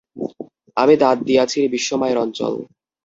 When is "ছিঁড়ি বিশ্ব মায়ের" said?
1.45-2.17